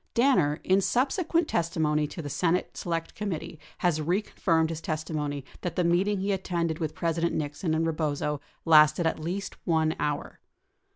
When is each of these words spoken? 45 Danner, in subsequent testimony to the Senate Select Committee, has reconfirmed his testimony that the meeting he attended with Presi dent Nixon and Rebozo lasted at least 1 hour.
45 0.15 0.15
Danner, 0.15 0.59
in 0.63 0.81
subsequent 0.81 1.47
testimony 1.47 2.07
to 2.07 2.23
the 2.23 2.27
Senate 2.29 2.75
Select 2.75 3.13
Committee, 3.13 3.59
has 3.77 3.99
reconfirmed 3.99 4.69
his 4.69 4.81
testimony 4.81 5.45
that 5.61 5.75
the 5.75 5.83
meeting 5.83 6.21
he 6.21 6.31
attended 6.31 6.79
with 6.79 6.95
Presi 6.95 7.21
dent 7.21 7.35
Nixon 7.35 7.75
and 7.75 7.85
Rebozo 7.85 8.41
lasted 8.65 9.05
at 9.05 9.19
least 9.19 9.57
1 9.67 9.95
hour. 9.99 10.39